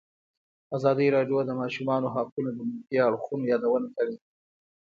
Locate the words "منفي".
2.69-2.97